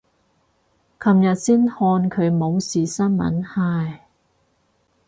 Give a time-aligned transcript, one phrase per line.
[0.99, 1.77] 琴日先看
[2.09, 4.07] 他冇事新聞，唉。